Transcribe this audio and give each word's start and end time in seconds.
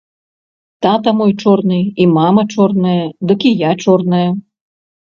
Тата 0.85 1.13
мой 1.19 1.33
чорны 1.43 1.79
і 2.01 2.09
мама 2.17 2.41
чорная, 2.57 2.99
дык 3.29 3.39
і 3.53 3.57
я 3.69 3.79
чорная! 3.87 4.29